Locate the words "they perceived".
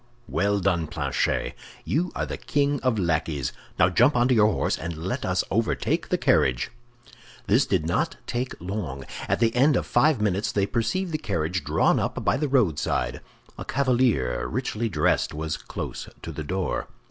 10.51-11.11